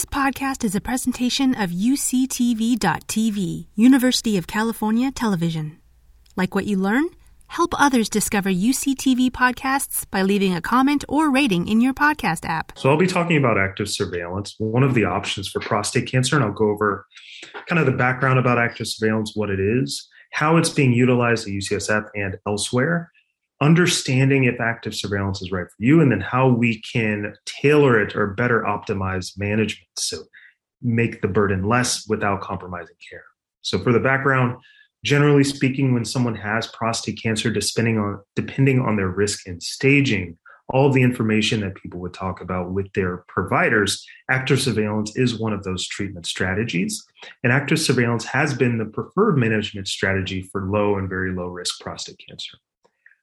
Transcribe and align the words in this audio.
This 0.00 0.06
podcast 0.06 0.64
is 0.64 0.74
a 0.74 0.80
presentation 0.80 1.54
of 1.54 1.68
UCTV.tv, 1.68 3.66
University 3.74 4.38
of 4.38 4.46
California 4.46 5.10
Television. 5.10 5.78
Like 6.36 6.54
what 6.54 6.64
you 6.64 6.78
learn? 6.78 7.04
Help 7.48 7.78
others 7.78 8.08
discover 8.08 8.48
UCTV 8.48 9.30
podcasts 9.30 10.06
by 10.10 10.22
leaving 10.22 10.54
a 10.54 10.62
comment 10.62 11.04
or 11.06 11.30
rating 11.30 11.68
in 11.68 11.82
your 11.82 11.92
podcast 11.92 12.48
app. 12.48 12.72
So, 12.78 12.88
I'll 12.88 12.96
be 12.96 13.06
talking 13.06 13.36
about 13.36 13.58
active 13.58 13.90
surveillance, 13.90 14.54
one 14.56 14.84
of 14.84 14.94
the 14.94 15.04
options 15.04 15.50
for 15.50 15.60
prostate 15.60 16.06
cancer, 16.06 16.34
and 16.34 16.46
I'll 16.46 16.52
go 16.52 16.70
over 16.70 17.04
kind 17.68 17.78
of 17.78 17.84
the 17.84 17.92
background 17.92 18.38
about 18.38 18.56
active 18.56 18.88
surveillance, 18.88 19.32
what 19.34 19.50
it 19.50 19.60
is, 19.60 20.08
how 20.32 20.56
it's 20.56 20.70
being 20.70 20.94
utilized 20.94 21.46
at 21.46 21.52
UCSF 21.52 22.08
and 22.14 22.38
elsewhere, 22.46 23.10
understanding 23.60 24.44
if 24.44 24.60
active 24.60 24.94
surveillance 24.94 25.42
is 25.42 25.52
right 25.52 25.66
for 25.66 25.76
you, 25.78 26.00
and 26.00 26.10
then 26.10 26.20
how 26.20 26.48
we 26.48 26.80
can 26.80 27.34
tailor 27.46 28.00
it 28.00 28.16
or 28.16 28.28
better 28.28 28.62
optimize 28.62 29.38
management. 29.38 29.88
So, 29.96 30.18
make 30.82 31.20
the 31.20 31.28
burden 31.28 31.64
less 31.64 32.08
without 32.08 32.40
compromising 32.40 32.96
care. 33.10 33.24
So, 33.62 33.78
for 33.78 33.92
the 33.92 34.00
background, 34.00 34.56
generally 35.04 35.44
speaking, 35.44 35.92
when 35.94 36.04
someone 36.04 36.34
has 36.34 36.66
prostate 36.68 37.20
cancer, 37.22 37.50
depending 37.50 37.98
on 37.98 38.20
depending 38.36 38.80
on 38.80 38.96
their 38.96 39.08
risk 39.08 39.46
and 39.46 39.62
staging, 39.62 40.38
all 40.72 40.90
the 40.90 41.02
information 41.02 41.60
that 41.60 41.74
people 41.74 42.00
would 42.00 42.14
talk 42.14 42.40
about 42.40 42.72
with 42.72 42.92
their 42.92 43.24
providers, 43.28 44.04
active 44.30 44.60
surveillance 44.60 45.16
is 45.16 45.38
one 45.38 45.52
of 45.52 45.64
those 45.64 45.86
treatment 45.86 46.26
strategies. 46.26 47.04
And 47.42 47.52
active 47.52 47.80
surveillance 47.80 48.24
has 48.26 48.54
been 48.54 48.78
the 48.78 48.84
preferred 48.84 49.36
management 49.36 49.88
strategy 49.88 50.42
for 50.42 50.70
low 50.70 50.96
and 50.96 51.08
very 51.08 51.34
low 51.34 51.46
risk 51.46 51.80
prostate 51.80 52.20
cancer. 52.26 52.58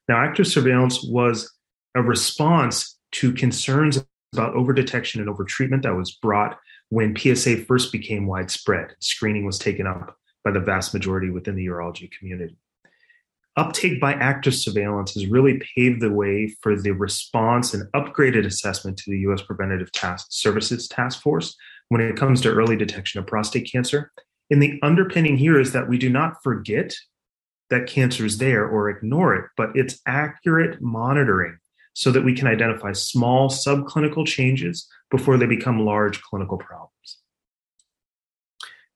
Now, 0.08 0.16
active 0.22 0.46
surveillance 0.46 1.02
was 1.02 1.52
a 1.94 2.02
response 2.02 2.98
to 3.12 3.32
concerns 3.32 4.02
about 4.32 4.54
overdetection 4.54 5.20
and 5.20 5.28
overtreatment 5.28 5.82
that 5.82 5.96
was 5.96 6.12
brought 6.12 6.58
when 6.90 7.16
PSA 7.16 7.64
first 7.64 7.92
became 7.92 8.26
widespread. 8.26 8.94
Screening 9.00 9.44
was 9.44 9.58
taken 9.58 9.86
up 9.86 10.16
by 10.44 10.50
the 10.50 10.60
vast 10.60 10.94
majority 10.94 11.30
within 11.30 11.56
the 11.56 11.66
urology 11.66 12.10
community. 12.10 12.56
Uptake 13.56 14.00
by 14.00 14.12
active 14.14 14.54
surveillance 14.54 15.14
has 15.14 15.26
really 15.26 15.60
paved 15.74 16.00
the 16.00 16.12
way 16.12 16.54
for 16.62 16.80
the 16.80 16.92
response 16.92 17.74
and 17.74 17.90
upgraded 17.92 18.46
assessment 18.46 18.96
to 18.98 19.10
the 19.10 19.18
US 19.30 19.42
Preventative 19.42 19.90
Task 19.90 20.28
Services 20.30 20.86
Task 20.88 21.20
Force 21.20 21.56
when 21.88 22.00
it 22.00 22.16
comes 22.16 22.40
to 22.42 22.52
early 22.52 22.76
detection 22.76 23.18
of 23.18 23.26
prostate 23.26 23.70
cancer. 23.70 24.12
And 24.50 24.62
the 24.62 24.78
underpinning 24.82 25.36
here 25.36 25.58
is 25.58 25.72
that 25.72 25.88
we 25.88 25.98
do 25.98 26.08
not 26.08 26.42
forget 26.42 26.94
that 27.70 27.86
cancer 27.86 28.24
is 28.24 28.38
there 28.38 28.66
or 28.66 28.88
ignore 28.88 29.34
it, 29.34 29.46
but 29.56 29.70
it's 29.74 30.00
accurate 30.06 30.80
monitoring 30.80 31.58
so 31.94 32.10
that 32.10 32.24
we 32.24 32.34
can 32.34 32.46
identify 32.46 32.92
small 32.92 33.50
subclinical 33.50 34.26
changes 34.26 34.88
before 35.10 35.36
they 35.36 35.46
become 35.46 35.84
large 35.84 36.22
clinical 36.22 36.56
problems. 36.56 37.18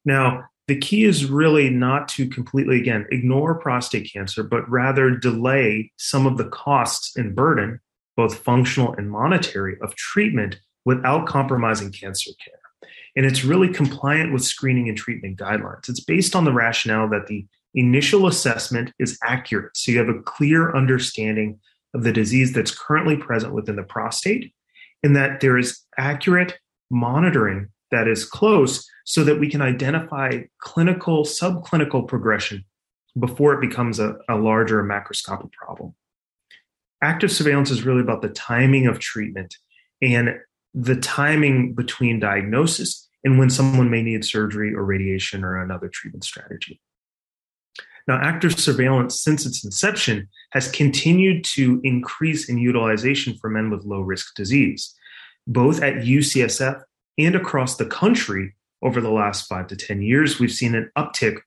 Now, 0.04 0.44
the 0.68 0.78
key 0.78 1.04
is 1.04 1.26
really 1.26 1.68
not 1.68 2.08
to 2.10 2.28
completely, 2.28 2.78
again, 2.80 3.06
ignore 3.10 3.56
prostate 3.56 4.10
cancer, 4.12 4.42
but 4.42 4.68
rather 4.70 5.10
delay 5.10 5.90
some 5.96 6.26
of 6.26 6.38
the 6.38 6.48
costs 6.48 7.16
and 7.16 7.34
burden, 7.34 7.80
both 8.16 8.38
functional 8.38 8.94
and 8.94 9.10
monetary, 9.10 9.76
of 9.82 9.94
treatment 9.96 10.60
without 10.84 11.26
compromising 11.26 11.90
cancer 11.90 12.30
care. 12.44 12.90
And 13.16 13.26
it's 13.26 13.44
really 13.44 13.68
compliant 13.68 14.32
with 14.32 14.44
screening 14.44 14.88
and 14.88 14.96
treatment 14.96 15.38
guidelines. 15.38 15.88
It's 15.88 16.00
based 16.00 16.34
on 16.34 16.44
the 16.44 16.52
rationale 16.52 17.08
that 17.10 17.26
the 17.26 17.46
initial 17.74 18.26
assessment 18.26 18.92
is 18.98 19.18
accurate. 19.24 19.76
So 19.76 19.92
you 19.92 19.98
have 19.98 20.08
a 20.08 20.22
clear 20.22 20.74
understanding 20.74 21.58
of 21.94 22.04
the 22.04 22.12
disease 22.12 22.52
that's 22.52 22.76
currently 22.76 23.16
present 23.16 23.54
within 23.54 23.76
the 23.76 23.82
prostate, 23.82 24.52
and 25.02 25.16
that 25.16 25.40
there 25.40 25.58
is 25.58 25.80
accurate 25.98 26.58
monitoring 26.90 27.68
that 27.90 28.08
is 28.08 28.24
close 28.24 28.88
so 29.04 29.24
that 29.24 29.38
we 29.38 29.48
can 29.48 29.60
identify 29.60 30.40
clinical, 30.58 31.24
subclinical 31.24 32.06
progression 32.06 32.64
before 33.18 33.52
it 33.54 33.60
becomes 33.60 33.98
a, 33.98 34.16
a 34.28 34.36
larger 34.36 34.82
macroscopic 34.82 35.52
problem. 35.52 35.94
Active 37.02 37.32
surveillance 37.32 37.70
is 37.70 37.82
really 37.82 38.00
about 38.00 38.22
the 38.22 38.28
timing 38.30 38.86
of 38.86 38.98
treatment 38.98 39.56
and 40.00 40.36
the 40.72 40.96
timing 40.96 41.74
between 41.74 42.20
diagnosis 42.20 43.08
and 43.24 43.38
when 43.38 43.50
someone 43.50 43.90
may 43.90 44.02
need 44.02 44.24
surgery 44.24 44.74
or 44.74 44.84
radiation 44.84 45.44
or 45.44 45.62
another 45.62 45.88
treatment 45.88 46.24
strategy. 46.24 46.80
Now, 48.08 48.18
active 48.20 48.58
surveillance, 48.58 49.20
since 49.20 49.46
its 49.46 49.64
inception, 49.64 50.28
has 50.50 50.70
continued 50.70 51.44
to 51.54 51.80
increase 51.84 52.48
in 52.48 52.58
utilization 52.58 53.36
for 53.40 53.48
men 53.48 53.70
with 53.70 53.84
low 53.84 54.00
risk 54.00 54.34
disease, 54.34 54.94
both 55.46 55.82
at 55.82 56.02
UCSF 56.02 56.82
and 57.18 57.34
across 57.34 57.76
the 57.76 57.86
country 57.86 58.54
over 58.82 59.00
the 59.00 59.10
last 59.10 59.46
five 59.48 59.68
to 59.68 59.76
10 59.76 60.02
years. 60.02 60.38
We've 60.40 60.50
seen 60.50 60.74
an 60.74 60.90
uptick 60.98 61.38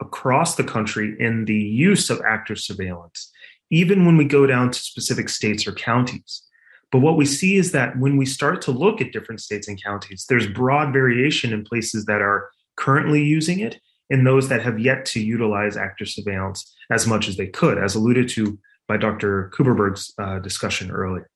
across 0.00 0.56
the 0.56 0.64
country 0.64 1.16
in 1.18 1.46
the 1.46 1.54
use 1.54 2.10
of 2.10 2.20
active 2.26 2.58
surveillance, 2.58 3.30
even 3.70 4.04
when 4.04 4.16
we 4.16 4.24
go 4.24 4.46
down 4.46 4.70
to 4.70 4.78
specific 4.78 5.28
states 5.28 5.66
or 5.66 5.72
counties. 5.72 6.42
But 6.90 7.00
what 7.00 7.16
we 7.16 7.24
see 7.24 7.56
is 7.56 7.72
that 7.72 7.98
when 7.98 8.18
we 8.18 8.26
start 8.26 8.60
to 8.62 8.70
look 8.70 9.00
at 9.00 9.12
different 9.12 9.40
states 9.40 9.66
and 9.66 9.82
counties, 9.82 10.26
there's 10.28 10.46
broad 10.46 10.92
variation 10.92 11.52
in 11.54 11.64
places 11.64 12.04
that 12.04 12.20
are 12.20 12.50
currently 12.76 13.24
using 13.24 13.60
it 13.60 13.80
and 14.12 14.26
those 14.26 14.50
that 14.50 14.62
have 14.62 14.78
yet 14.78 15.06
to 15.06 15.20
utilize 15.20 15.76
active 15.76 16.06
surveillance 16.06 16.72
as 16.90 17.06
much 17.06 17.28
as 17.28 17.38
they 17.38 17.46
could, 17.46 17.78
as 17.78 17.94
alluded 17.94 18.28
to 18.28 18.58
by 18.86 18.98
Dr. 18.98 19.50
Cooperberg's 19.54 20.12
uh, 20.18 20.38
discussion 20.38 20.90
earlier. 20.90 21.30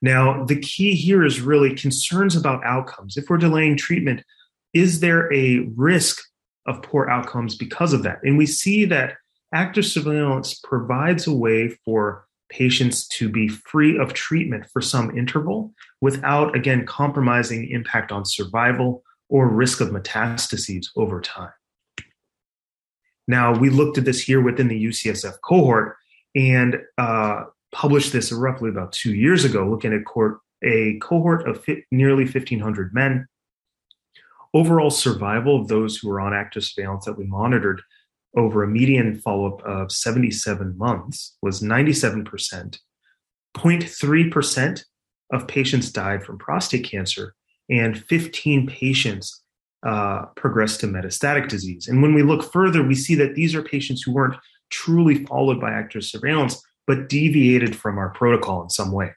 Now, 0.00 0.44
the 0.44 0.60
key 0.60 0.94
here 0.94 1.24
is 1.24 1.40
really 1.40 1.74
concerns 1.74 2.36
about 2.36 2.64
outcomes. 2.64 3.16
If 3.16 3.28
we're 3.28 3.36
delaying 3.36 3.76
treatment, 3.76 4.22
is 4.72 5.00
there 5.00 5.32
a 5.34 5.68
risk 5.74 6.22
of 6.66 6.82
poor 6.82 7.08
outcomes 7.08 7.56
because 7.56 7.92
of 7.92 8.04
that? 8.04 8.20
And 8.22 8.38
we 8.38 8.46
see 8.46 8.84
that 8.84 9.16
active 9.52 9.84
surveillance 9.84 10.54
provides 10.62 11.26
a 11.26 11.34
way 11.34 11.76
for 11.84 12.26
patients 12.48 13.08
to 13.08 13.28
be 13.28 13.48
free 13.48 13.98
of 13.98 14.12
treatment 14.12 14.66
for 14.72 14.80
some 14.80 15.18
interval 15.18 15.74
without, 16.00 16.54
again, 16.54 16.86
compromising 16.86 17.68
impact 17.70 18.12
on 18.12 18.24
survival 18.24 19.02
or 19.28 19.48
risk 19.48 19.80
of 19.80 19.88
metastases 19.88 20.86
over 20.96 21.20
time. 21.20 21.50
Now, 23.28 23.56
we 23.56 23.68
looked 23.68 23.98
at 23.98 24.06
this 24.06 24.22
here 24.22 24.40
within 24.40 24.68
the 24.68 24.86
UCSF 24.86 25.34
cohort 25.44 25.96
and 26.34 26.80
uh, 26.96 27.44
published 27.70 28.12
this 28.12 28.32
roughly 28.32 28.70
about 28.70 28.92
two 28.92 29.14
years 29.14 29.44
ago, 29.44 29.68
looking 29.68 29.92
at 29.92 30.06
court, 30.06 30.38
a 30.64 30.98
cohort 31.00 31.46
of 31.46 31.62
fi- 31.62 31.84
nearly 31.92 32.24
1,500 32.24 32.94
men. 32.94 33.28
Overall 34.54 34.90
survival 34.90 35.60
of 35.60 35.68
those 35.68 35.98
who 35.98 36.08
were 36.08 36.20
on 36.20 36.32
active 36.32 36.64
surveillance 36.64 37.04
that 37.04 37.18
we 37.18 37.26
monitored 37.26 37.82
over 38.34 38.62
a 38.62 38.68
median 38.68 39.18
follow 39.18 39.54
up 39.54 39.62
of 39.62 39.92
77 39.92 40.76
months 40.78 41.36
was 41.42 41.60
97%. 41.60 42.78
0.3% 43.56 44.84
of 45.32 45.48
patients 45.48 45.90
died 45.92 46.24
from 46.24 46.38
prostate 46.38 46.84
cancer, 46.84 47.34
and 47.68 48.02
15 48.04 48.66
patients 48.66 49.42
uh, 49.86 50.26
progressed 50.36 50.80
to 50.80 50.86
metastatic 50.86 51.48
disease. 51.48 51.88
And 51.88 52.02
when 52.02 52.14
we 52.14 52.22
look 52.22 52.52
further, 52.52 52.82
we 52.82 52.94
see 52.94 53.14
that 53.16 53.34
these 53.34 53.54
are 53.54 53.62
patients 53.62 54.02
who 54.02 54.12
weren't 54.12 54.36
truly 54.70 55.24
followed 55.24 55.60
by 55.60 55.70
active 55.70 56.04
surveillance, 56.04 56.62
but 56.86 57.08
deviated 57.08 57.76
from 57.76 57.98
our 57.98 58.10
protocol 58.10 58.62
in 58.62 58.70
some 58.70 58.92
way. 58.92 59.12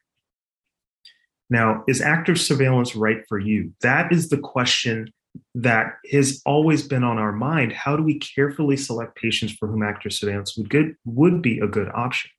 Now, 1.49 1.83
is 1.87 2.01
active 2.01 2.39
surveillance 2.39 2.95
right 2.95 3.23
for 3.27 3.37
you? 3.37 3.73
That 3.81 4.11
is 4.11 4.29
the 4.29 4.37
question 4.37 5.11
that 5.55 5.97
has 6.11 6.41
always 6.45 6.87
been 6.87 7.03
on 7.03 7.17
our 7.17 7.31
mind. 7.31 7.73
How 7.73 7.95
do 7.95 8.03
we 8.03 8.19
carefully 8.19 8.77
select 8.77 9.15
patients 9.15 9.53
for 9.53 9.67
whom 9.67 9.83
active 9.83 10.13
surveillance 10.13 10.55
would 10.57 10.69
good 10.69 10.95
would 11.05 11.41
be 11.41 11.59
a 11.59 11.67
good 11.67 11.89
option? 11.93 12.31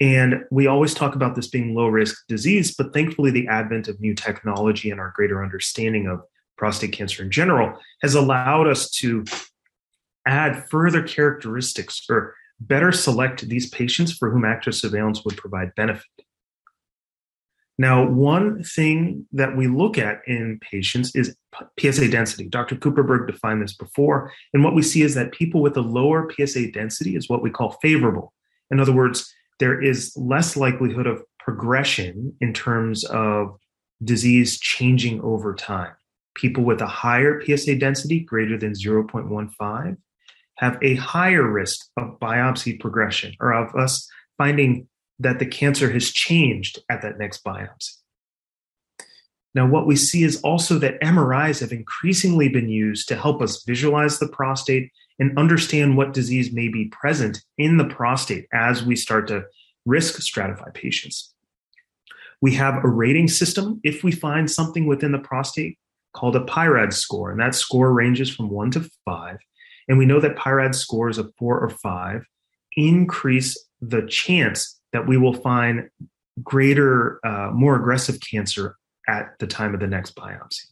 And 0.00 0.44
we 0.50 0.66
always 0.66 0.94
talk 0.94 1.16
about 1.16 1.34
this 1.34 1.48
being 1.48 1.74
low 1.74 1.88
risk 1.88 2.26
disease, 2.28 2.74
but 2.74 2.92
thankfully, 2.92 3.32
the 3.32 3.48
advent 3.48 3.88
of 3.88 4.00
new 4.00 4.14
technology 4.14 4.90
and 4.90 5.00
our 5.00 5.12
greater 5.14 5.42
understanding 5.42 6.06
of 6.06 6.22
prostate 6.58 6.92
cancer 6.92 7.22
in 7.22 7.30
general 7.30 7.78
has 8.02 8.14
allowed 8.14 8.66
us 8.66 8.90
to 8.90 9.24
add 10.26 10.68
further 10.68 11.02
characteristics 11.02 12.04
or 12.10 12.34
better 12.60 12.92
select 12.92 13.48
these 13.48 13.68
patients 13.70 14.12
for 14.12 14.30
whom 14.30 14.44
active 14.44 14.74
surveillance 14.74 15.24
would 15.24 15.36
provide 15.36 15.74
benefit. 15.76 16.04
Now, 17.80 18.08
one 18.08 18.64
thing 18.64 19.26
that 19.32 19.56
we 19.56 19.68
look 19.68 19.98
at 19.98 20.20
in 20.26 20.58
patients 20.60 21.14
is 21.14 21.36
PSA 21.78 22.08
density. 22.08 22.48
Dr. 22.48 22.74
Cooperberg 22.74 23.28
defined 23.28 23.62
this 23.62 23.76
before. 23.76 24.32
And 24.52 24.64
what 24.64 24.74
we 24.74 24.82
see 24.82 25.02
is 25.02 25.14
that 25.14 25.30
people 25.30 25.62
with 25.62 25.76
a 25.76 25.80
lower 25.80 26.28
PSA 26.28 26.72
density 26.72 27.14
is 27.14 27.28
what 27.28 27.40
we 27.40 27.50
call 27.50 27.78
favorable. 27.80 28.32
In 28.72 28.80
other 28.80 28.92
words, 28.92 29.32
there 29.60 29.80
is 29.80 30.12
less 30.16 30.56
likelihood 30.56 31.06
of 31.06 31.22
progression 31.38 32.34
in 32.40 32.52
terms 32.52 33.04
of 33.04 33.56
disease 34.02 34.58
changing 34.58 35.20
over 35.20 35.54
time. 35.54 35.92
People 36.34 36.64
with 36.64 36.80
a 36.80 36.86
higher 36.86 37.42
PSA 37.42 37.76
density, 37.76 38.20
greater 38.20 38.56
than 38.56 38.72
0.15, 38.72 39.96
have 40.56 40.78
a 40.82 40.94
higher 40.96 41.48
risk 41.48 41.86
of 41.96 42.18
biopsy 42.20 42.78
progression 42.78 43.34
or 43.40 43.52
of 43.52 43.74
us 43.74 44.08
finding 44.36 44.88
that 45.18 45.38
the 45.38 45.46
cancer 45.46 45.90
has 45.90 46.10
changed 46.10 46.78
at 46.88 47.02
that 47.02 47.18
next 47.18 47.44
biopsy. 47.44 47.94
Now, 49.54 49.66
what 49.66 49.86
we 49.86 49.96
see 49.96 50.22
is 50.22 50.40
also 50.42 50.78
that 50.78 51.00
MRIs 51.00 51.60
have 51.60 51.72
increasingly 51.72 52.48
been 52.48 52.68
used 52.68 53.08
to 53.08 53.16
help 53.16 53.42
us 53.42 53.64
visualize 53.64 54.18
the 54.18 54.28
prostate 54.28 54.92
and 55.18 55.36
understand 55.36 55.96
what 55.96 56.12
disease 56.12 56.52
may 56.52 56.68
be 56.68 56.86
present 56.86 57.42
in 57.56 57.76
the 57.76 57.86
prostate 57.86 58.46
as 58.52 58.84
we 58.84 58.94
start 58.94 59.26
to 59.28 59.44
risk 59.84 60.20
stratify 60.20 60.72
patients. 60.74 61.34
We 62.40 62.54
have 62.54 62.84
a 62.84 62.88
rating 62.88 63.28
system 63.28 63.80
if 63.82 64.04
we 64.04 64.12
find 64.12 64.48
something 64.48 64.86
within 64.86 65.12
the 65.12 65.18
prostate 65.18 65.78
called 66.12 66.36
a 66.36 66.44
PIRAD 66.44 66.92
score, 66.92 67.30
and 67.30 67.40
that 67.40 67.54
score 67.54 67.92
ranges 67.92 68.34
from 68.34 68.50
one 68.50 68.70
to 68.72 68.88
five. 69.04 69.38
And 69.88 69.98
we 69.98 70.06
know 70.06 70.20
that 70.20 70.36
PIRAD 70.36 70.74
scores 70.74 71.18
of 71.18 71.32
four 71.38 71.58
or 71.58 71.70
five 71.70 72.24
increase 72.76 73.58
the 73.80 74.02
chance 74.02 74.78
that 74.92 75.06
we 75.06 75.16
will 75.16 75.34
find 75.34 75.88
greater, 76.42 77.20
uh, 77.24 77.50
more 77.52 77.76
aggressive 77.76 78.18
cancer 78.20 78.76
at 79.08 79.30
the 79.38 79.46
time 79.46 79.74
of 79.74 79.80
the 79.80 79.86
next 79.86 80.14
biopsy. 80.14 80.66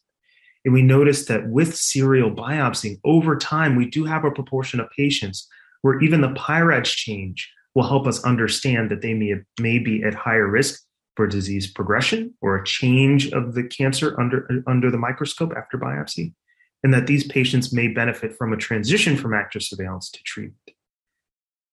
And 0.64 0.74
we 0.74 0.82
noticed 0.82 1.28
that 1.28 1.48
with 1.48 1.76
serial 1.76 2.30
biopsying, 2.30 2.98
over 3.04 3.36
time, 3.36 3.76
we 3.76 3.86
do 3.86 4.04
have 4.04 4.24
a 4.24 4.30
proportion 4.30 4.80
of 4.80 4.90
patients 4.96 5.48
where 5.82 6.00
even 6.00 6.20
the 6.20 6.34
PIRADS 6.34 6.90
change 6.90 7.50
will 7.74 7.86
help 7.86 8.06
us 8.06 8.24
understand 8.24 8.90
that 8.90 9.02
they 9.02 9.14
may, 9.14 9.34
may 9.60 9.78
be 9.78 10.02
at 10.02 10.14
higher 10.14 10.48
risk 10.48 10.82
for 11.16 11.26
disease 11.26 11.66
progression 11.66 12.34
or 12.40 12.56
a 12.56 12.64
change 12.64 13.32
of 13.32 13.54
the 13.54 13.64
cancer 13.64 14.18
under, 14.20 14.62
under 14.66 14.90
the 14.90 14.98
microscope 14.98 15.52
after 15.56 15.78
biopsy, 15.78 16.34
and 16.82 16.92
that 16.92 17.06
these 17.06 17.26
patients 17.26 17.72
may 17.72 17.88
benefit 17.88 18.36
from 18.36 18.52
a 18.52 18.56
transition 18.56 19.16
from 19.16 19.34
active 19.34 19.62
surveillance 19.62 20.10
to 20.10 20.22
treatment. 20.22 20.70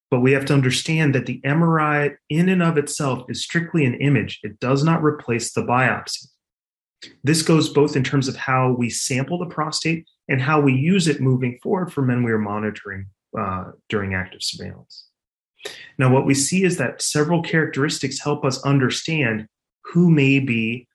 But 0.09 0.21
we 0.21 0.31
have 0.33 0.45
to 0.45 0.53
understand 0.53 1.13
that 1.15 1.25
the 1.25 1.41
MRI, 1.41 2.15
in 2.29 2.47
and 2.47 2.63
of 2.63 2.77
itself, 2.77 3.25
is 3.29 3.43
strictly 3.43 3.83
an 3.83 3.95
image. 3.95 4.39
It 4.43 4.59
does 4.59 4.83
not 4.83 5.03
replace 5.03 5.51
the 5.51 5.63
biopsy. 5.63 6.27
This 7.23 7.41
goes 7.41 7.69
both 7.69 7.95
in 7.95 8.03
terms 8.03 8.27
of 8.27 8.35
how 8.35 8.71
we 8.71 8.89
sample 8.89 9.39
the 9.39 9.47
prostate 9.47 10.07
and 10.29 10.41
how 10.41 10.61
we 10.61 10.73
use 10.73 11.07
it 11.07 11.19
moving 11.19 11.59
forward 11.61 11.91
for 11.91 12.01
men 12.01 12.23
we 12.23 12.31
are 12.31 12.37
monitoring 12.37 13.07
uh, 13.37 13.71
during 13.89 14.13
active 14.13 14.41
surveillance. 14.41 15.07
Now, 15.97 16.11
what 16.11 16.25
we 16.25 16.33
see 16.33 16.63
is 16.63 16.77
that 16.77 17.01
several 17.01 17.41
characteristics 17.41 18.19
help 18.19 18.43
us 18.43 18.63
understand 18.63 19.47
who 19.85 20.09
may 20.09 20.39
be 20.39 20.87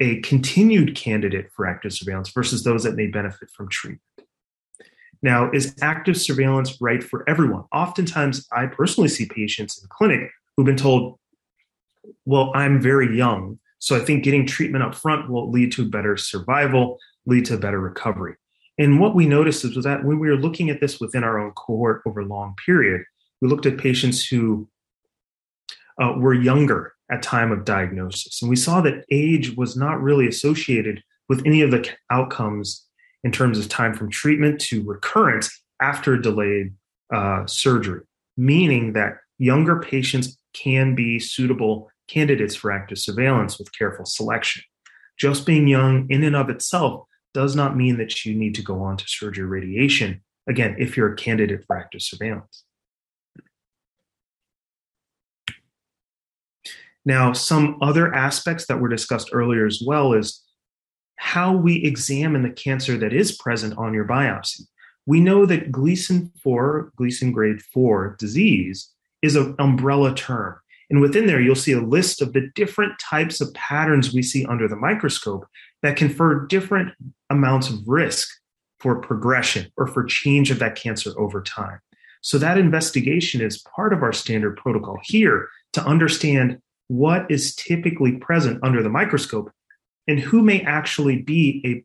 a 0.00 0.20
continued 0.20 0.96
candidate 0.96 1.50
for 1.54 1.66
active 1.66 1.92
surveillance 1.92 2.30
versus 2.30 2.64
those 2.64 2.82
that 2.84 2.94
may 2.94 3.06
benefit 3.06 3.50
from 3.50 3.68
treatment. 3.68 4.00
Now, 5.22 5.50
is 5.52 5.76
active 5.80 6.16
surveillance 6.16 6.80
right 6.80 7.02
for 7.02 7.28
everyone? 7.28 7.64
Oftentimes, 7.72 8.46
I 8.52 8.66
personally 8.66 9.08
see 9.08 9.26
patients 9.26 9.80
in 9.80 9.88
clinic 9.88 10.30
who've 10.56 10.66
been 10.66 10.76
told, 10.76 11.18
well, 12.24 12.50
I'm 12.54 12.80
very 12.80 13.16
young, 13.16 13.60
so 13.78 13.96
I 13.96 14.00
think 14.00 14.24
getting 14.24 14.46
treatment 14.46 14.82
up 14.82 14.94
front 14.94 15.30
will 15.30 15.50
lead 15.50 15.70
to 15.72 15.88
better 15.88 16.16
survival, 16.16 16.98
lead 17.26 17.44
to 17.46 17.56
better 17.56 17.78
recovery. 17.78 18.34
And 18.78 18.98
what 18.98 19.14
we 19.14 19.26
noticed 19.26 19.64
is 19.64 19.84
that 19.84 20.04
when 20.04 20.18
we 20.18 20.28
were 20.28 20.36
looking 20.36 20.70
at 20.70 20.80
this 20.80 20.98
within 20.98 21.22
our 21.22 21.38
own 21.38 21.52
cohort 21.52 22.02
over 22.04 22.20
a 22.20 22.26
long 22.26 22.56
period, 22.64 23.04
we 23.42 23.48
looked 23.48 23.66
at 23.66 23.76
patients 23.76 24.24
who 24.24 24.66
uh, 26.00 26.14
were 26.16 26.32
younger 26.32 26.94
at 27.10 27.22
time 27.22 27.52
of 27.52 27.66
diagnosis 27.66 28.40
and 28.40 28.48
we 28.48 28.56
saw 28.56 28.80
that 28.80 29.04
age 29.10 29.54
was 29.56 29.76
not 29.76 30.00
really 30.00 30.26
associated 30.26 31.02
with 31.28 31.42
any 31.44 31.60
of 31.60 31.70
the 31.70 31.86
outcomes 32.10 32.86
in 33.24 33.30
terms 33.30 33.58
of 33.58 33.68
time 33.68 33.92
from 33.92 34.10
treatment 34.10 34.58
to 34.58 34.82
recurrence 34.84 35.62
after 35.82 36.16
delayed 36.16 36.72
uh, 37.12 37.44
surgery 37.46 38.00
meaning 38.36 38.94
that 38.94 39.18
younger 39.38 39.80
patients 39.80 40.38
can 40.54 40.94
be 40.94 41.18
suitable 41.18 41.90
candidates 42.08 42.54
for 42.54 42.70
active 42.70 42.98
surveillance 42.98 43.58
with 43.58 43.76
careful 43.76 44.04
selection. 44.04 44.62
Just 45.18 45.46
being 45.46 45.68
young 45.68 46.06
in 46.10 46.24
and 46.24 46.36
of 46.36 46.50
itself 46.50 47.06
does 47.34 47.54
not 47.54 47.76
mean 47.76 47.98
that 47.98 48.24
you 48.24 48.34
need 48.34 48.54
to 48.54 48.62
go 48.62 48.82
on 48.82 48.96
to 48.96 49.04
surgery 49.06 49.46
radiation 49.46 50.22
again 50.48 50.74
if 50.78 50.96
you're 50.96 51.12
a 51.12 51.16
candidate 51.16 51.64
for 51.66 51.76
active 51.76 52.02
surveillance 52.02 52.64
Now, 57.04 57.32
some 57.32 57.78
other 57.82 58.14
aspects 58.14 58.66
that 58.66 58.80
were 58.80 58.88
discussed 58.88 59.30
earlier 59.32 59.66
as 59.66 59.82
well 59.84 60.12
is 60.12 60.42
how 61.16 61.52
we 61.52 61.84
examine 61.84 62.42
the 62.42 62.50
cancer 62.50 62.96
that 62.98 63.12
is 63.12 63.36
present 63.36 63.76
on 63.76 63.94
your 63.94 64.06
biopsy. 64.06 64.62
We 65.06 65.20
know 65.20 65.46
that 65.46 65.72
Gleason 65.72 66.32
4, 66.42 66.92
Gleason 66.96 67.32
grade 67.32 67.60
4 67.62 68.16
disease 68.18 68.88
is 69.20 69.36
an 69.36 69.54
umbrella 69.58 70.14
term. 70.14 70.56
And 70.90 71.00
within 71.00 71.26
there, 71.26 71.40
you'll 71.40 71.54
see 71.54 71.72
a 71.72 71.80
list 71.80 72.20
of 72.20 72.32
the 72.32 72.50
different 72.54 72.98
types 72.98 73.40
of 73.40 73.52
patterns 73.54 74.12
we 74.12 74.22
see 74.22 74.44
under 74.44 74.68
the 74.68 74.76
microscope 74.76 75.46
that 75.82 75.96
confer 75.96 76.46
different 76.46 76.92
amounts 77.30 77.70
of 77.70 77.86
risk 77.86 78.28
for 78.78 79.00
progression 79.00 79.72
or 79.76 79.86
for 79.86 80.04
change 80.04 80.50
of 80.50 80.58
that 80.58 80.74
cancer 80.74 81.12
over 81.18 81.40
time. 81.40 81.80
So, 82.20 82.36
that 82.38 82.58
investigation 82.58 83.40
is 83.40 83.64
part 83.74 83.92
of 83.92 84.02
our 84.02 84.12
standard 84.12 84.56
protocol 84.56 84.98
here 85.02 85.48
to 85.72 85.84
understand 85.84 86.58
what 86.88 87.30
is 87.30 87.54
typically 87.54 88.12
present 88.12 88.58
under 88.62 88.82
the 88.82 88.88
microscope 88.88 89.50
and 90.08 90.18
who 90.18 90.42
may 90.42 90.60
actually 90.62 91.22
be 91.22 91.62
a 91.64 91.84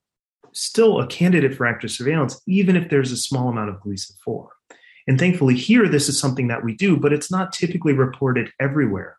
still 0.54 1.00
a 1.00 1.08
candidate 1.08 1.56
for 1.56 1.68
active 1.68 1.92
surveillance, 1.92 2.42
even 2.48 2.76
if 2.76 2.90
there's 2.90 3.12
a 3.12 3.18
small 3.18 3.50
amount 3.50 3.70
of 3.70 3.80
Gleason 3.80 4.16
4. 4.24 4.50
And 5.08 5.20
thankfully, 5.20 5.56
here, 5.56 5.88
this 5.88 6.10
is 6.10 6.20
something 6.20 6.48
that 6.48 6.64
we 6.64 6.76
do, 6.76 6.98
but 6.98 7.14
it's 7.14 7.32
not 7.32 7.54
typically 7.54 7.94
reported 7.94 8.52
everywhere 8.60 9.18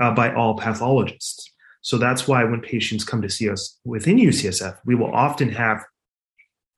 uh, 0.00 0.14
by 0.14 0.32
all 0.32 0.56
pathologists. 0.56 1.52
So 1.82 1.98
that's 1.98 2.26
why 2.26 2.44
when 2.44 2.60
patients 2.60 3.04
come 3.04 3.22
to 3.22 3.28
see 3.28 3.48
us 3.50 3.78
within 3.84 4.16
UCSF, 4.16 4.78
we 4.84 4.94
will 4.94 5.12
often 5.12 5.50
have 5.50 5.84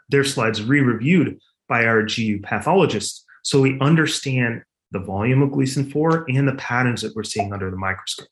their 0.09 0.25
slides 0.25 0.63
re 0.63 0.81
reviewed 0.81 1.39
by 1.69 1.85
our 1.85 2.03
GU 2.03 2.41
pathologists 2.43 3.25
so 3.43 3.61
we 3.61 3.79
understand 3.81 4.63
the 4.91 4.99
volume 4.99 5.43
of 5.43 5.53
Gleason 5.53 5.89
4 5.89 6.27
and 6.29 6.49
the 6.49 6.55
patterns 6.55 7.03
that 7.03 7.15
we're 7.15 7.23
seeing 7.23 7.53
under 7.53 7.71
the 7.71 7.77
microscope. 7.77 8.29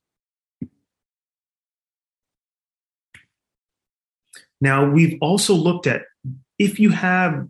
Now, 4.67 4.85
we've 4.85 5.17
also 5.21 5.55
looked 5.55 5.87
at 5.87 6.03
if 6.59 6.81
you 6.81 6.91
have 6.91 7.47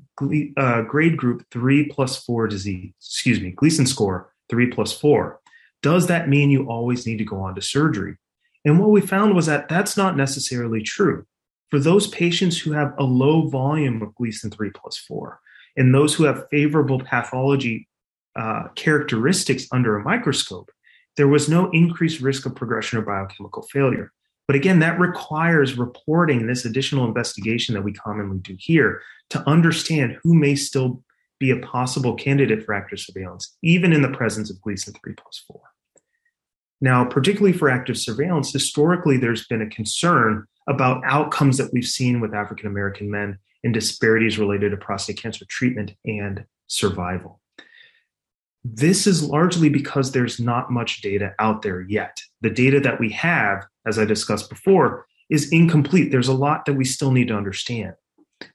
uh, 0.59 0.83
grade 0.83 1.17
group 1.17 1.47
three 1.51 1.87
plus 1.87 2.23
four 2.23 2.47
disease, 2.47 2.93
excuse 3.01 3.41
me, 3.41 3.53
Gleason 3.53 3.87
score 3.87 4.35
three 4.51 4.67
plus 4.67 4.93
four, 4.93 5.41
does 5.81 6.09
that 6.09 6.29
mean 6.29 6.51
you 6.51 6.69
always 6.69 7.07
need 7.07 7.17
to 7.17 7.25
go 7.25 7.39
on 7.39 7.55
to 7.55 7.63
surgery? 7.63 8.19
And 8.67 8.79
what 8.79 8.91
we 8.91 9.01
found 9.01 9.35
was 9.35 9.47
that 9.47 9.67
that's 9.71 9.97
not 9.97 10.19
necessarily 10.19 10.83
true. 10.83 11.25
For 11.71 11.79
those 11.79 12.07
patients 12.09 12.59
who 12.59 12.73
have 12.73 12.93
a 12.99 13.05
low 13.05 13.49
volume 13.49 14.03
of 14.03 14.15
Gleason 14.17 14.51
3 14.51 14.71
plus 14.75 14.99
4, 14.99 15.41
and 15.79 15.94
those 15.94 16.13
who 16.15 16.25
have 16.25 16.46
favorable 16.51 17.01
pathology 17.01 17.89
uh, 18.39 18.65
characteristics 18.75 19.67
under 19.73 19.96
a 19.96 20.05
microscope, 20.05 20.70
there 21.17 21.29
was 21.29 21.49
no 21.49 21.70
increased 21.70 22.20
risk 22.20 22.44
of 22.44 22.55
progression 22.55 22.99
or 22.99 23.03
biochemical 23.03 23.63
failure. 23.73 24.13
But 24.46 24.56
again, 24.56 24.79
that 24.79 25.00
requires 25.00 25.76
reporting 25.76 26.46
this 26.46 26.65
additional 26.65 27.06
investigation 27.06 27.74
that 27.74 27.82
we 27.82 27.93
commonly 27.93 28.38
do 28.38 28.56
here 28.58 29.03
to 29.31 29.48
understand 29.48 30.19
who 30.22 30.34
may 30.34 30.55
still 30.55 31.03
be 31.38 31.50
a 31.50 31.58
possible 31.58 32.15
candidate 32.15 32.65
for 32.65 32.72
active 32.72 33.00
surveillance, 33.00 33.56
even 33.62 33.93
in 33.93 34.03
the 34.03 34.17
presence 34.17 34.50
of 34.50 34.60
Gleason 34.60 34.94
3 35.03 35.15
plus 35.15 35.44
4. 35.48 35.60
Now, 36.81 37.05
particularly 37.05 37.56
for 37.56 37.69
active 37.69 37.98
surveillance, 37.98 38.53
historically 38.53 39.17
there's 39.17 39.46
been 39.46 39.62
a 39.62 39.69
concern 39.69 40.46
about 40.69 41.03
outcomes 41.05 41.58
that 41.58 41.72
we've 41.72 41.86
seen 41.86 42.20
with 42.20 42.34
African 42.34 42.67
American 42.67 43.10
men 43.10 43.38
and 43.65 43.72
disparities 43.72 44.38
related 44.38 44.70
to 44.70 44.76
prostate 44.76 45.20
cancer 45.20 45.44
treatment 45.48 45.93
and 46.05 46.44
survival. 46.67 47.41
This 48.65 49.06
is 49.06 49.22
largely 49.22 49.69
because 49.69 50.10
there's 50.10 50.41
not 50.41 50.72
much 50.72 51.00
data 51.00 51.34
out 51.38 51.62
there 51.62 51.82
yet. 51.82 52.20
The 52.41 52.50
data 52.50 52.81
that 52.81 52.98
we 52.98 53.10
have, 53.10 53.65
as 53.86 53.98
I 53.98 54.05
discussed 54.05 54.50
before, 54.50 55.06
is 55.31 55.50
incomplete. 55.52 56.10
There's 56.10 56.28
a 56.28 56.34
lot 56.34 56.64
that 56.66 56.74
we 56.74 56.84
still 56.84 57.12
need 57.12 57.28
to 57.28 57.36
understand. 57.36 57.94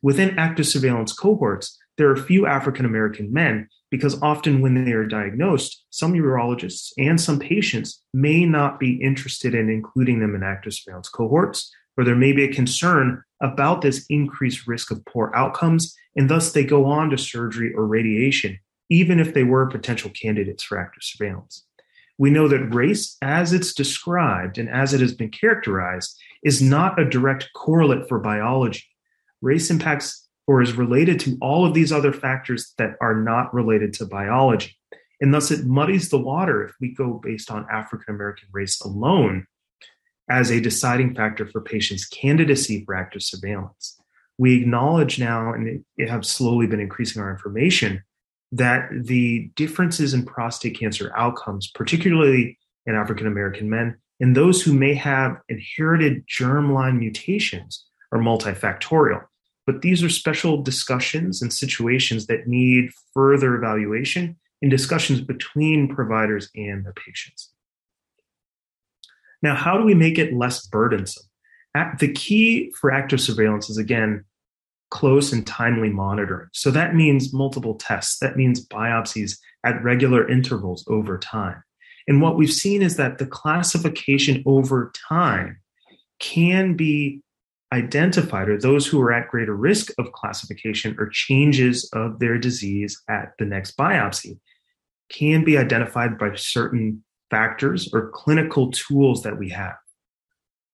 Within 0.02 0.38
active 0.38 0.68
surveillance 0.68 1.14
cohorts, 1.14 1.78
there 1.98 2.10
are 2.10 2.18
few 2.18 2.46
African 2.46 2.86
American 2.86 3.32
men 3.32 3.68
because 3.90 4.22
often 4.22 4.62
when 4.62 4.86
they 4.86 4.94
are 4.94 5.06
diagnosed, 5.06 5.86
some 5.90 6.14
urologists 6.14 6.92
and 6.98 7.20
some 7.20 7.40
patients 7.40 8.02
may 8.14 8.46
not 8.46 8.80
be 8.80 9.02
interested 9.02 9.54
in 9.54 9.70
including 9.70 10.20
them 10.20 10.34
in 10.34 10.44
active 10.44 10.74
surveillance 10.74 11.10
cohorts, 11.10 11.72
or 11.98 12.04
there 12.04 12.16
may 12.16 12.32
be 12.32 12.46
a 12.46 12.54
concern 12.54 13.22
about 13.42 13.82
this 13.82 14.06
increased 14.10 14.66
risk 14.68 14.92
of 14.92 15.04
poor 15.06 15.32
outcomes, 15.36 15.94
and 16.16 16.30
thus 16.30 16.54
they 16.54 16.64
go 16.64 16.86
on 16.86 17.10
to 17.10 17.18
surgery 17.18 17.74
or 17.74 17.86
radiation 17.86 18.58
even 18.92 19.22
if 19.22 19.34
they 19.34 19.44
were 19.44 19.66
potential 19.68 20.12
candidates 20.12 20.62
for 20.62 20.78
active 20.78 21.02
surveillance. 21.02 21.66
We 22.22 22.30
know 22.30 22.48
that 22.50 22.76
race, 22.76 23.18
as 23.24 23.52
it's 23.52 23.74
described 23.74 24.60
and 24.60 24.70
as 24.70 24.94
it 24.94 25.02
has 25.02 25.12
been 25.12 25.32
characterized, 25.32 26.22
is 26.44 26.62
not 26.62 27.02
a 27.02 27.10
direct 27.10 27.50
correlate 27.56 28.08
for 28.08 28.20
biology. 28.20 28.86
Race 29.42 29.72
impacts 29.72 30.30
or 30.46 30.62
is 30.62 30.74
related 30.74 31.20
to 31.22 31.36
all 31.42 31.66
of 31.66 31.74
these 31.74 31.92
other 31.92 32.14
factors 32.14 32.76
that 32.78 32.92
are 33.02 33.16
not 33.16 33.52
related 33.56 33.92
to 33.94 34.06
biology. 34.06 34.78
And 35.20 35.34
thus, 35.34 35.50
it 35.50 35.66
muddies 35.66 36.10
the 36.10 36.20
water 36.20 36.64
if 36.64 36.76
we 36.80 36.94
go 36.94 37.14
based 37.14 37.50
on 37.50 37.66
African 37.72 38.14
American 38.14 38.50
race 38.52 38.80
alone 38.82 39.48
as 40.30 40.52
a 40.52 40.62
deciding 40.62 41.16
factor 41.16 41.48
for 41.48 41.60
patients' 41.60 42.06
candidacy 42.06 42.86
for 42.86 42.94
active 42.94 43.24
surveillance. 43.24 44.00
We 44.38 44.62
acknowledge 44.62 45.18
now, 45.18 45.54
and 45.54 45.84
have 46.08 46.28
slowly 46.28 46.68
been 46.68 46.82
increasing 46.82 47.20
our 47.20 47.32
information, 47.32 48.04
that 48.52 48.90
the 48.92 49.50
differences 49.56 50.14
in 50.14 50.26
prostate 50.26 50.78
cancer 50.80 51.12
outcomes, 51.16 51.72
particularly 51.74 52.58
in 52.86 52.96
African 52.96 53.28
American 53.28 53.70
men, 53.70 53.98
and 54.20 54.36
those 54.36 54.62
who 54.62 54.74
may 54.74 54.94
have 54.94 55.38
inherited 55.50 56.26
germline 56.28 57.00
mutations, 57.00 57.86
are 58.12 58.20
multifactorial. 58.20 59.24
But 59.66 59.82
these 59.82 60.04
are 60.04 60.10
special 60.10 60.62
discussions 60.62 61.42
and 61.42 61.54
situations 61.54 62.28
that 62.28 62.48
need 62.48 62.90
further 63.14 63.56
evaluation 63.56 64.38
in 64.62 64.70
discussions 64.70 65.22
between 65.22 65.94
providers 65.94 66.50
and 66.56 66.86
the 66.86 66.94
patients. 66.94 67.52
Now, 69.42 69.56
how 69.56 69.78
do 69.78 69.84
we 69.84 69.96
make 69.96 70.20
it 70.20 70.34
less 70.34 70.68
burdensome? 70.68 71.24
The 72.00 72.12
key 72.14 72.74
for 72.80 72.92
active 72.92 73.22
surveillance 73.22 73.70
is 73.70 73.78
again 73.78 74.26
close 74.92 75.34
and 75.34 75.48
timely 75.48 75.90
monitoring. 75.90 76.50
So 76.54 76.70
that 76.72 76.94
means 76.94 77.34
multiple 77.34 77.76
tests, 77.76 78.20
that 78.20 78.38
means 78.38 78.68
biopsies 78.68 79.38
at 79.66 79.84
regular 79.84 80.30
intervals 80.30 80.86
over 80.88 81.18
time. 81.18 81.64
And 82.08 82.22
what 82.22 82.36
we've 82.36 82.52
seen 82.52 82.82
is 82.82 82.98
that 82.98 83.18
the 83.18 83.26
classification 83.26 84.44
over 84.46 84.92
time 85.08 85.60
can 86.20 86.76
be 86.76 87.22
identified, 87.74 88.50
or 88.50 88.60
those 88.60 88.86
who 88.86 89.00
are 89.02 89.14
at 89.14 89.30
greater 89.30 89.56
risk 89.56 89.92
of 89.98 90.12
classification 90.12 90.96
or 91.00 91.08
changes 91.10 91.90
of 91.94 92.20
their 92.20 92.38
disease 92.38 93.02
at 93.10 93.32
the 93.40 93.46
next 93.46 93.78
biopsy, 93.78 94.38
can 95.10 95.44
be 95.44 95.58
identified 95.58 96.18
by 96.18 96.36
certain 96.36 97.04
factors 97.30 97.90
or 97.94 98.10
clinical 98.14 98.72
tools 98.72 99.24
that 99.24 99.40
we 99.40 99.50
have. 99.50 99.76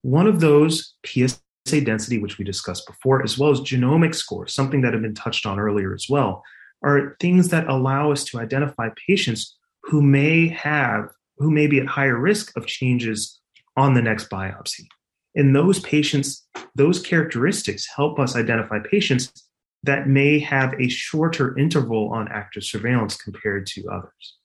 One 0.02 0.26
of 0.26 0.40
those, 0.40 0.94
PSA 1.06 1.38
density, 1.72 2.18
which 2.18 2.38
we 2.38 2.44
discussed 2.44 2.86
before, 2.86 3.22
as 3.22 3.38
well 3.38 3.50
as 3.50 3.60
genomic 3.60 4.14
scores, 4.14 4.54
something 4.54 4.80
that 4.82 4.92
had 4.92 5.02
been 5.02 5.14
touched 5.14 5.46
on 5.46 5.58
earlier 5.58 5.94
as 5.94 6.06
well, 6.08 6.42
are 6.82 7.16
things 7.20 7.48
that 7.48 7.68
allow 7.68 8.12
us 8.12 8.24
to 8.24 8.38
identify 8.38 8.88
patients 9.06 9.56
who 9.84 10.02
may 10.02 10.48
have, 10.48 11.08
who 11.38 11.50
may 11.50 11.66
be 11.66 11.80
at 11.80 11.86
higher 11.86 12.18
risk 12.18 12.56
of 12.56 12.66
changes 12.66 13.40
on 13.76 13.94
the 13.94 14.02
next 14.02 14.28
biopsy. 14.28 14.86
And 15.34 15.54
those 15.54 15.78
patients, 15.80 16.46
those 16.74 17.00
characteristics 17.00 17.86
help 17.94 18.18
us 18.18 18.34
identify 18.34 18.78
patients 18.80 19.32
that 19.84 20.08
may 20.08 20.38
have 20.40 20.74
a 20.80 20.88
shorter 20.88 21.56
interval 21.56 22.10
on 22.12 22.28
active 22.28 22.64
surveillance 22.64 23.16
compared 23.16 23.66
to 23.66 23.88
others. 23.88 24.38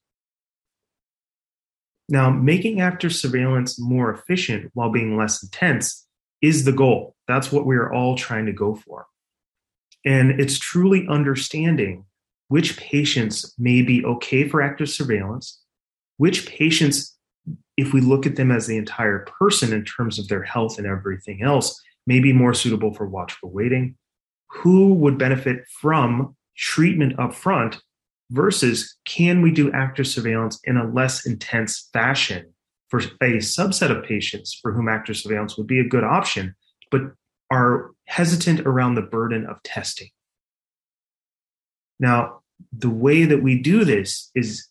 Now, 2.10 2.30
making 2.30 2.82
active 2.82 3.16
surveillance 3.16 3.80
more 3.80 4.14
efficient 4.14 4.70
while 4.74 4.92
being 4.92 5.18
less 5.18 5.42
intense 5.42 6.06
is 6.42 6.66
the 6.66 6.72
goal. 6.72 7.13
That's 7.28 7.52
what 7.52 7.66
we 7.66 7.76
are 7.76 7.92
all 7.92 8.16
trying 8.16 8.46
to 8.48 8.54
go 8.54 8.76
for. 8.76 9.06
And 10.06 10.40
it's 10.40 10.60
truly 10.60 11.06
understanding 11.10 12.06
which 12.50 12.78
patients 12.78 13.54
may 13.58 13.82
be 13.82 14.04
okay 14.06 14.48
for 14.48 14.62
active 14.62 14.90
surveillance, 14.90 15.62
which 16.18 16.46
patients, 16.46 17.18
if 17.78 17.94
we 17.94 18.02
look 18.02 18.26
at 18.26 18.36
them 18.36 18.52
as 18.52 18.68
the 18.68 18.78
entire 18.78 19.20
person 19.40 19.74
in 19.74 19.86
terms 19.86 20.20
of 20.20 20.28
their 20.28 20.44
health 20.44 20.78
and 20.78 20.86
everything 20.86 21.42
else, 21.42 21.82
may 22.06 22.20
be 22.20 22.34
more 22.34 22.54
suitable 22.54 22.94
for 22.94 23.08
watchful 23.08 23.50
waiting, 23.50 23.96
who 24.50 24.94
would 24.94 25.18
benefit 25.18 25.64
from 25.82 26.36
treatment 26.56 27.18
upfront 27.18 27.80
versus 28.30 28.96
can 29.06 29.42
we 29.42 29.52
do 29.52 29.72
active 29.72 30.08
surveillance 30.08 30.60
in 30.66 30.78
a 30.78 30.92
less 30.92 31.26
intense 31.26 31.90
fashion 31.94 32.54
for 32.90 33.00
a 33.00 33.38
subset 33.38 33.90
of 33.90 34.04
patients 34.04 34.60
for 34.62 34.72
whom 34.72 34.88
active 34.88 35.18
surveillance 35.18 35.58
would 35.58 35.68
be 35.68 35.80
a 35.80 35.88
good 35.88 36.04
option, 36.04 36.54
but 36.94 37.02
are 37.52 37.92
hesitant 38.06 38.62
around 38.62 38.96
the 38.96 39.02
burden 39.02 39.46
of 39.48 39.62
testing. 39.64 40.10
Now, 42.00 42.42
the 42.72 42.90
way 42.90 43.26
that 43.26 43.42
we 43.42 43.62
do 43.62 43.84
this 43.84 44.30
is 44.36 44.68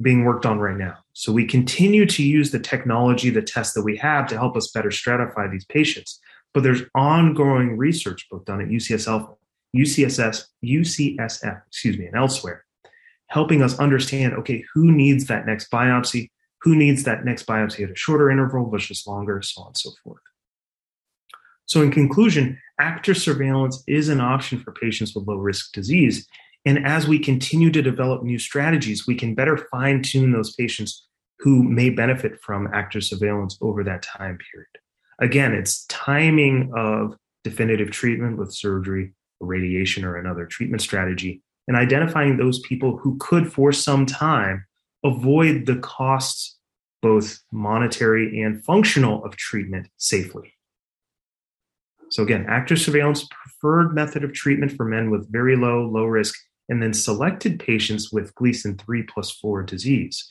being 0.00 0.24
worked 0.24 0.44
on 0.44 0.58
right 0.58 0.76
now. 0.76 0.98
So 1.12 1.32
we 1.32 1.46
continue 1.46 2.04
to 2.06 2.22
use 2.22 2.50
the 2.50 2.58
technology, 2.58 3.30
the 3.30 3.42
tests 3.42 3.74
that 3.74 3.82
we 3.82 3.96
have 3.96 4.26
to 4.28 4.36
help 4.36 4.56
us 4.56 4.70
better 4.70 4.90
stratify 4.90 5.50
these 5.50 5.64
patients. 5.64 6.20
But 6.52 6.62
there's 6.62 6.82
ongoing 6.94 7.76
research 7.76 8.26
both 8.30 8.44
done 8.44 8.60
at 8.60 8.68
UCSF 8.68 9.34
UCSS, 9.74 10.44
UCSF, 10.64 11.62
excuse 11.66 11.98
me, 11.98 12.06
and 12.06 12.14
elsewhere, 12.14 12.64
helping 13.26 13.62
us 13.62 13.78
understand, 13.78 14.34
okay, 14.34 14.64
who 14.72 14.92
needs 14.92 15.26
that 15.26 15.46
next 15.46 15.70
biopsy, 15.70 16.30
who 16.60 16.76
needs 16.76 17.02
that 17.04 17.24
next 17.24 17.46
biopsy 17.46 17.82
at 17.82 17.90
a 17.90 17.96
shorter 17.96 18.30
interval 18.30 18.70
versus 18.70 19.04
longer, 19.06 19.42
so 19.42 19.62
on 19.62 19.68
and 19.68 19.76
so 19.76 19.90
forth. 20.02 20.22
So 21.66 21.82
in 21.82 21.90
conclusion, 21.90 22.58
active 22.78 23.16
surveillance 23.16 23.82
is 23.86 24.08
an 24.08 24.20
option 24.20 24.58
for 24.58 24.72
patients 24.72 25.14
with 25.14 25.26
low 25.26 25.36
risk 25.36 25.72
disease. 25.72 26.26
And 26.66 26.86
as 26.86 27.06
we 27.06 27.18
continue 27.18 27.70
to 27.70 27.82
develop 27.82 28.22
new 28.22 28.38
strategies, 28.38 29.06
we 29.06 29.14
can 29.14 29.34
better 29.34 29.68
fine 29.70 30.02
tune 30.02 30.32
those 30.32 30.54
patients 30.54 31.06
who 31.40 31.62
may 31.62 31.90
benefit 31.90 32.40
from 32.42 32.68
active 32.72 33.04
surveillance 33.04 33.58
over 33.60 33.84
that 33.84 34.02
time 34.02 34.38
period. 34.50 34.68
Again, 35.20 35.52
it's 35.52 35.84
timing 35.86 36.72
of 36.74 37.16
definitive 37.44 37.90
treatment 37.90 38.38
with 38.38 38.54
surgery 38.54 39.12
radiation 39.40 40.04
or 40.04 40.16
another 40.16 40.46
treatment 40.46 40.80
strategy, 40.80 41.42
and 41.68 41.76
identifying 41.76 42.36
those 42.36 42.60
people 42.60 42.96
who 42.96 43.16
could, 43.20 43.52
for 43.52 43.72
some 43.72 44.06
time, 44.06 44.64
avoid 45.04 45.66
the 45.66 45.76
costs, 45.76 46.56
both 47.02 47.40
monetary 47.52 48.40
and 48.40 48.64
functional, 48.64 49.22
of 49.24 49.36
treatment 49.36 49.88
safely. 49.98 50.53
So, 52.14 52.22
again, 52.22 52.46
active 52.48 52.78
surveillance, 52.78 53.26
preferred 53.28 53.92
method 53.92 54.22
of 54.22 54.32
treatment 54.32 54.70
for 54.70 54.84
men 54.84 55.10
with 55.10 55.32
very 55.32 55.56
low, 55.56 55.84
low 55.84 56.04
risk, 56.04 56.36
and 56.68 56.80
then 56.80 56.94
selected 56.94 57.58
patients 57.58 58.12
with 58.12 58.32
Gleason 58.36 58.78
3 58.78 59.02
plus 59.02 59.32
4 59.32 59.64
disease. 59.64 60.24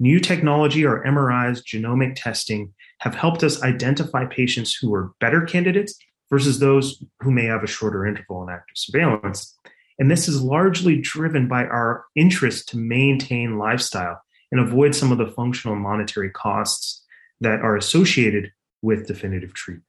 New 0.00 0.18
technology 0.18 0.84
or 0.84 1.04
MRIs, 1.04 1.62
genomic 1.62 2.16
testing, 2.16 2.74
have 3.02 3.14
helped 3.14 3.44
us 3.44 3.62
identify 3.62 4.24
patients 4.24 4.74
who 4.74 4.92
are 4.92 5.12
better 5.20 5.42
candidates 5.42 5.96
versus 6.28 6.58
those 6.58 7.04
who 7.20 7.30
may 7.30 7.44
have 7.44 7.62
a 7.62 7.68
shorter 7.68 8.04
interval 8.04 8.42
in 8.42 8.52
active 8.52 8.76
surveillance. 8.76 9.56
And 10.00 10.10
this 10.10 10.26
is 10.26 10.42
largely 10.42 11.00
driven 11.00 11.46
by 11.46 11.66
our 11.66 12.04
interest 12.16 12.68
to 12.70 12.78
maintain 12.78 13.58
lifestyle 13.58 14.20
and 14.50 14.60
avoid 14.60 14.92
some 14.92 15.12
of 15.12 15.18
the 15.18 15.28
functional 15.28 15.76
monetary 15.76 16.30
costs 16.30 17.00
that 17.40 17.60
are 17.60 17.76
associated 17.76 18.50
with 18.82 19.06
definitive 19.06 19.54
treatment. 19.54 19.84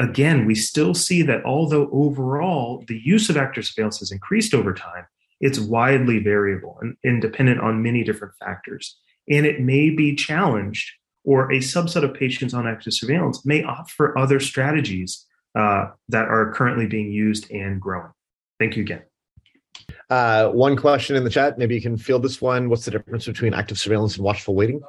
Again, 0.00 0.44
we 0.44 0.54
still 0.54 0.94
see 0.94 1.22
that 1.22 1.44
although 1.44 1.88
overall 1.92 2.84
the 2.88 3.00
use 3.04 3.30
of 3.30 3.36
active 3.36 3.64
surveillance 3.64 4.00
has 4.00 4.10
increased 4.10 4.54
over 4.54 4.74
time, 4.74 5.06
it's 5.40 5.58
widely 5.58 6.18
variable 6.18 6.78
and, 6.80 6.96
and 7.04 7.22
dependent 7.22 7.60
on 7.60 7.82
many 7.82 8.02
different 8.02 8.34
factors. 8.38 8.98
And 9.28 9.46
it 9.46 9.60
may 9.60 9.90
be 9.90 10.14
challenged 10.14 10.90
or 11.24 11.50
a 11.50 11.58
subset 11.58 12.02
of 12.02 12.14
patients 12.14 12.54
on 12.54 12.66
active 12.66 12.92
surveillance 12.92 13.46
may 13.46 13.62
opt 13.62 13.90
for 13.90 14.16
other 14.18 14.40
strategies 14.40 15.24
uh, 15.54 15.86
that 16.08 16.28
are 16.28 16.52
currently 16.52 16.86
being 16.86 17.10
used 17.10 17.50
and 17.50 17.80
growing. 17.80 18.10
Thank 18.58 18.76
you 18.76 18.82
again. 18.82 19.02
Uh, 20.10 20.48
one 20.48 20.76
question 20.76 21.16
in 21.16 21.24
the 21.24 21.30
chat. 21.30 21.58
Maybe 21.58 21.74
you 21.74 21.80
can 21.80 21.96
field 21.96 22.22
this 22.22 22.40
one. 22.40 22.68
What's 22.68 22.84
the 22.84 22.90
difference 22.90 23.26
between 23.26 23.54
active 23.54 23.78
surveillance 23.78 24.16
and 24.16 24.24
watchful 24.24 24.54
waiting? 24.54 24.80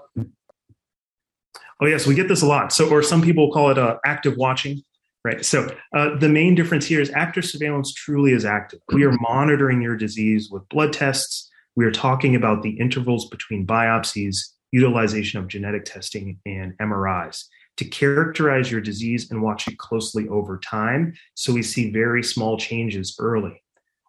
Oh 1.81 1.85
yes, 1.85 2.05
we 2.07 2.15
get 2.15 2.27
this 2.27 2.41
a 2.41 2.45
lot. 2.45 2.71
So, 2.71 2.89
or 2.89 3.01
some 3.01 3.21
people 3.21 3.51
call 3.51 3.69
it 3.69 3.77
uh, 3.77 3.97
active 4.05 4.37
watching, 4.37 4.81
right? 5.25 5.43
So, 5.43 5.75
uh, 5.95 6.15
the 6.17 6.29
main 6.29 6.53
difference 6.53 6.85
here 6.85 7.01
is 7.01 7.09
active 7.09 7.45
surveillance 7.45 7.91
truly 7.91 8.31
is 8.31 8.45
active. 8.45 8.79
We 8.93 9.03
are 9.05 9.17
monitoring 9.19 9.81
your 9.81 9.97
disease 9.97 10.49
with 10.51 10.69
blood 10.69 10.93
tests. 10.93 11.49
We 11.75 11.83
are 11.83 11.91
talking 11.91 12.35
about 12.35 12.61
the 12.61 12.79
intervals 12.79 13.27
between 13.27 13.65
biopsies 13.65 14.37
utilization 14.71 15.39
of 15.39 15.47
genetic 15.47 15.83
testing 15.85 16.39
and 16.45 16.77
MRIs 16.77 17.45
to 17.77 17.85
characterize 17.85 18.71
your 18.71 18.81
disease 18.81 19.31
and 19.31 19.41
watch 19.41 19.67
it 19.67 19.77
closely 19.77 20.27
over 20.29 20.59
time 20.59 21.13
so 21.33 21.53
we 21.53 21.63
see 21.63 21.91
very 21.91 22.21
small 22.23 22.57
changes 22.57 23.15
early. 23.19 23.63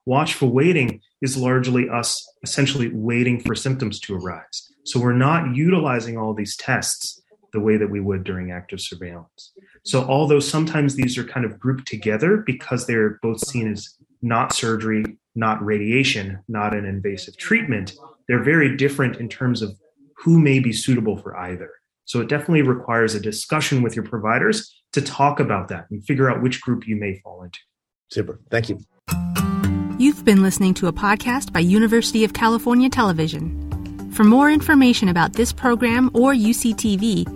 Watchful 0.05 0.51
waiting 0.51 1.01
is 1.23 1.37
largely 1.37 1.89
us 1.89 2.25
essentially 2.43 2.91
waiting 2.93 3.41
for 3.41 3.55
symptoms 3.55 3.99
to 4.01 4.17
arise. 4.17 4.71
So 4.85 5.01
we're 5.01 5.15
not 5.15 5.57
utilizing 5.57 6.17
all 6.17 6.35
these 6.35 6.57
tests 6.57 7.21
the 7.57 7.61
way 7.63 7.79
that 7.79 7.91
we 7.91 8.01
would 8.01 8.23
during 8.23 8.53
active 8.53 8.81
surveillance. 8.81 9.53
So 9.83 10.05
although 10.05 10.41
sometimes 10.41 10.95
these 10.95 11.17
are 11.17 11.25
kind 11.25 11.47
of 11.47 11.59
grouped 11.59 11.89
together 11.89 12.37
because 12.37 12.87
they're 12.87 13.19
both 13.23 13.41
seen 13.41 13.73
as 13.73 13.97
not 14.21 14.53
surgery, 14.53 15.19
not 15.35 15.65
radiation, 15.65 16.39
not 16.49 16.75
an 16.75 16.85
invasive 16.85 17.39
treatment, 17.39 17.95
they're 18.29 18.43
very 18.43 18.77
different 18.77 19.17
in 19.17 19.31
terms 19.31 19.63
of 19.63 19.75
who 20.19 20.39
may 20.39 20.59
be 20.59 20.73
suitable 20.73 21.17
for 21.17 21.35
either. 21.39 21.71
So 22.05 22.21
it 22.21 22.29
definitely 22.29 22.63
requires 22.63 23.15
a 23.15 23.21
discussion 23.21 23.83
with 23.83 23.97
your 23.97 24.05
providers 24.05 24.71
to 24.93 25.01
talk 25.01 25.41
about 25.41 25.69
that 25.69 25.87
and 25.91 26.05
figure 26.05 26.31
out 26.31 26.43
which 26.43 26.61
group 26.61 26.87
you 26.87 26.97
may 26.97 27.21
fall 27.21 27.43
into. 27.43 27.59
Super. 28.11 28.39
Thank 28.51 28.69
you. 28.69 28.79
You've 29.99 30.27
been 30.27 30.43
listening 30.43 30.75
to 30.75 30.89
a 30.89 30.93
podcast 30.93 31.55
by 31.55 31.61
University 31.61 32.23
of 32.23 32.35
California 32.35 32.91
Television. 32.91 34.11
For 34.13 34.25
more 34.25 34.51
information 34.51 35.09
about 35.09 35.35
this 35.35 35.53
program 35.53 36.11
or 36.15 36.33
UCTV, 36.33 37.36